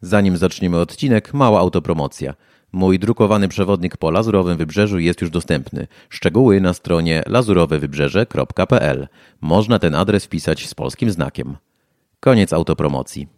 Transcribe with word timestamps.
Zanim 0.00 0.36
zaczniemy 0.36 0.78
odcinek, 0.78 1.34
mała 1.34 1.60
autopromocja. 1.60 2.34
Mój 2.72 2.98
drukowany 2.98 3.48
przewodnik 3.48 3.96
po 3.96 4.10
Lazurowym 4.10 4.56
Wybrzeżu 4.56 4.98
jest 4.98 5.20
już 5.20 5.30
dostępny. 5.30 5.86
Szczegóły 6.08 6.60
na 6.60 6.74
stronie 6.74 7.22
lazurowewybrzeże.pl. 7.26 9.08
Można 9.40 9.78
ten 9.78 9.94
adres 9.94 10.24
wpisać 10.24 10.66
z 10.68 10.74
polskim 10.74 11.10
znakiem. 11.10 11.56
Koniec 12.20 12.52
autopromocji. 12.52 13.28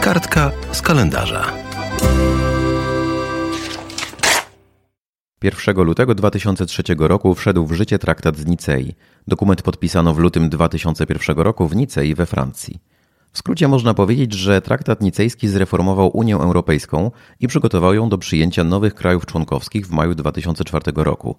Kartka 0.00 0.52
z 0.72 0.82
kalendarza. 0.82 1.65
1 5.42 5.76
lutego 5.76 6.14
2003 6.14 6.82
roku 6.98 7.34
wszedł 7.34 7.66
w 7.66 7.72
życie 7.72 7.98
traktat 7.98 8.36
z 8.36 8.46
Nicei. 8.46 8.94
Dokument 9.28 9.62
podpisano 9.62 10.14
w 10.14 10.18
lutym 10.18 10.48
2001 10.48 11.36
roku 11.36 11.68
w 11.68 11.76
Nicei 11.76 12.14
we 12.14 12.26
Francji. 12.26 12.80
W 13.32 13.38
skrócie 13.38 13.68
można 13.68 13.94
powiedzieć, 13.94 14.32
że 14.32 14.60
traktat 14.60 15.00
nicejski 15.00 15.48
zreformował 15.48 16.16
Unię 16.16 16.34
Europejską 16.34 17.10
i 17.40 17.48
przygotował 17.48 17.94
ją 17.94 18.08
do 18.08 18.18
przyjęcia 18.18 18.64
nowych 18.64 18.94
krajów 18.94 19.26
członkowskich 19.26 19.86
w 19.86 19.90
maju 19.90 20.14
2004 20.14 20.92
roku. 20.96 21.36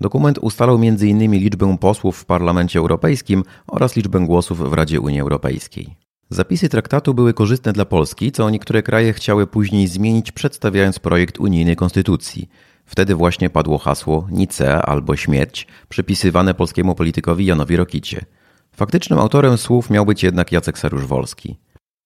Dokument 0.00 0.38
ustalał 0.38 0.76
m.in. 0.76 1.32
liczbę 1.32 1.76
posłów 1.80 2.16
w 2.16 2.24
Parlamencie 2.24 2.78
Europejskim 2.78 3.44
oraz 3.66 3.96
liczbę 3.96 4.20
głosów 4.20 4.70
w 4.70 4.72
Radzie 4.72 5.00
Unii 5.00 5.20
Europejskiej. 5.20 5.96
Zapisy 6.30 6.68
traktatu 6.68 7.14
były 7.14 7.34
korzystne 7.34 7.72
dla 7.72 7.84
Polski, 7.84 8.32
co 8.32 8.50
niektóre 8.50 8.82
kraje 8.82 9.12
chciały 9.12 9.46
później 9.46 9.86
zmienić, 9.86 10.32
przedstawiając 10.32 10.98
projekt 10.98 11.40
unijnej 11.40 11.76
konstytucji. 11.76 12.48
Wtedy 12.86 13.14
właśnie 13.14 13.50
padło 13.50 13.78
hasło 13.78 14.26
Nicea 14.30 14.82
albo 14.82 15.16
śmierć, 15.16 15.66
przypisywane 15.88 16.54
polskiemu 16.54 16.94
politykowi 16.94 17.46
Janowi 17.46 17.76
Rokicie. 17.76 18.24
Faktycznym 18.76 19.18
autorem 19.18 19.58
słów 19.58 19.90
miał 19.90 20.06
być 20.06 20.22
jednak 20.22 20.52
Jacek 20.52 20.78
Sarusz-Wolski. 20.78 21.54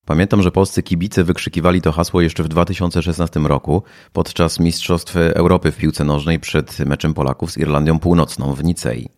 Pamiętam, 0.06 0.42
że 0.42 0.50
polscy 0.50 0.82
kibice 0.82 1.24
wykrzykiwali 1.24 1.82
to 1.82 1.92
hasło 1.92 2.20
jeszcze 2.20 2.42
w 2.42 2.48
2016 2.48 3.40
roku 3.40 3.82
podczas 4.12 4.60
Mistrzostw 4.60 5.16
Europy 5.16 5.72
w 5.72 5.76
piłce 5.76 6.04
nożnej 6.04 6.40
przed 6.40 6.78
meczem 6.78 7.14
Polaków 7.14 7.52
z 7.52 7.56
Irlandią 7.56 7.98
Północną 7.98 8.54
w 8.54 8.64
Nicei. 8.64 9.08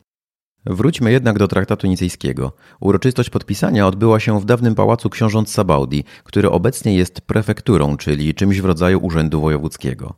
Wróćmy 0.67 1.13
jednak 1.13 1.39
do 1.39 1.49
traktatu 1.49 1.87
nicejskiego. 1.87 2.53
Uroczystość 2.81 3.31
podpisania 3.31 3.87
odbyła 3.87 4.21
się 4.21 4.41
w 4.41 4.45
dawnym 4.45 4.75
pałacu 4.75 5.11
książąt 5.11 5.51
Sabaudi, 5.51 6.05
który 6.25 6.51
obecnie 6.51 6.95
jest 6.97 7.21
prefekturą, 7.21 7.97
czyli 7.97 8.35
czymś 8.35 8.61
w 8.61 8.65
rodzaju 8.65 8.99
urzędu 9.03 9.41
wojewódzkiego. 9.41 10.15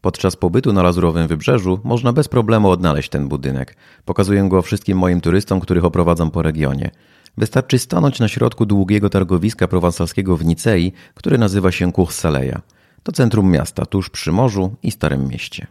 Podczas 0.00 0.36
pobytu 0.36 0.72
na 0.72 0.82
Lazurowym 0.82 1.28
Wybrzeżu 1.28 1.80
można 1.84 2.12
bez 2.12 2.28
problemu 2.28 2.70
odnaleźć 2.70 3.08
ten 3.08 3.28
budynek. 3.28 3.76
Pokazuję 4.04 4.48
go 4.48 4.62
wszystkim 4.62 4.98
moim 4.98 5.20
turystom, 5.20 5.60
których 5.60 5.84
oprowadzam 5.84 6.30
po 6.30 6.42
regionie. 6.42 6.90
Wystarczy 7.38 7.78
stanąć 7.78 8.20
na 8.20 8.28
środku 8.28 8.66
długiego 8.66 9.10
targowiska 9.10 9.68
prowansalskiego 9.68 10.36
w 10.36 10.44
Nicei, 10.44 10.92
które 11.14 11.38
nazywa 11.38 11.72
się 11.72 11.92
Cours 11.92 12.22
To 13.02 13.12
centrum 13.12 13.50
miasta, 13.50 13.86
tuż 13.86 14.10
przy 14.10 14.32
morzu 14.32 14.74
i 14.82 14.90
Starym 14.90 15.28
Mieście. 15.28 15.66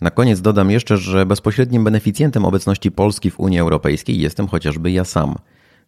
Na 0.00 0.10
koniec 0.10 0.40
dodam 0.40 0.70
jeszcze, 0.70 0.96
że 0.96 1.26
bezpośrednim 1.26 1.84
beneficjentem 1.84 2.44
obecności 2.44 2.90
Polski 2.90 3.30
w 3.30 3.40
Unii 3.40 3.60
Europejskiej 3.60 4.20
jestem 4.20 4.48
chociażby 4.48 4.90
ja 4.90 5.04
sam. 5.04 5.34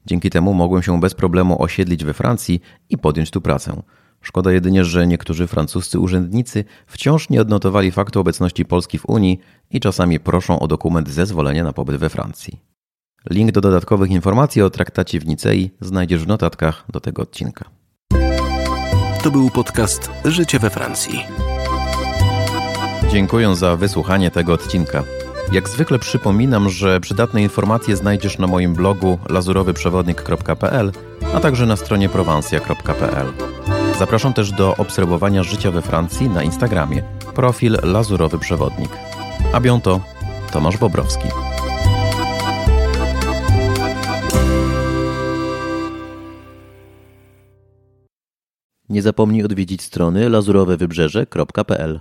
Dzięki 0.06 0.30
temu 0.30 0.54
mogłem 0.54 0.82
się 0.82 1.00
bez 1.00 1.14
problemu 1.14 1.62
osiedlić 1.62 2.04
we 2.04 2.14
Francji 2.14 2.60
i 2.90 2.98
podjąć 2.98 3.30
tu 3.30 3.40
pracę. 3.40 3.82
Szkoda 4.20 4.52
jedynie, 4.52 4.84
że 4.84 5.06
niektórzy 5.06 5.46
francuscy 5.46 6.00
urzędnicy 6.00 6.64
wciąż 6.86 7.30
nie 7.30 7.40
odnotowali 7.40 7.90
faktu 7.90 8.20
obecności 8.20 8.64
Polski 8.64 8.98
w 8.98 9.06
Unii 9.06 9.40
i 9.70 9.80
czasami 9.80 10.20
proszą 10.20 10.58
o 10.58 10.68
dokument 10.68 11.08
zezwolenia 11.08 11.64
na 11.64 11.72
pobyt 11.72 11.96
we 11.96 12.08
Francji. 12.08 12.60
Link 13.30 13.52
do 13.52 13.60
dodatkowych 13.60 14.10
informacji 14.10 14.62
o 14.62 14.70
traktacie 14.70 15.20
w 15.20 15.26
Nicei 15.26 15.70
znajdziesz 15.80 16.24
w 16.24 16.28
notatkach 16.28 16.84
do 16.88 17.00
tego 17.00 17.22
odcinka. 17.22 17.64
To 19.22 19.30
był 19.30 19.50
podcast 19.50 20.10
Życie 20.24 20.58
we 20.58 20.70
Francji. 20.70 21.24
Dziękuję 23.10 23.56
za 23.56 23.76
wysłuchanie 23.76 24.30
tego 24.30 24.52
odcinka. 24.52 25.04
Jak 25.52 25.68
zwykle 25.68 25.98
przypominam, 25.98 26.70
że 26.70 27.00
przydatne 27.00 27.42
informacje 27.42 27.96
znajdziesz 27.96 28.38
na 28.38 28.46
moim 28.46 28.74
blogu 28.74 29.18
lazurowyprzewodnik.pl, 29.28 30.92
a 31.34 31.40
także 31.40 31.66
na 31.66 31.76
stronie 31.76 32.08
prowansja.pl. 32.08 33.32
Zapraszam 33.98 34.32
też 34.32 34.52
do 34.52 34.76
obserwowania 34.76 35.42
życia 35.42 35.70
we 35.70 35.82
Francji 35.82 36.28
na 36.28 36.42
Instagramie. 36.42 37.02
Profil 37.34 37.78
Lazurowy 37.82 38.38
Przewodnik. 38.38 38.90
A 39.52 39.60
biąto 39.60 40.00
Tomasz 40.52 40.76
Bobrowski. 40.76 41.28
Nie 48.88 49.02
zapomnij 49.02 49.44
odwiedzić 49.44 49.82
strony 49.82 50.28
lazurowewybrzeże.pl 50.28 52.00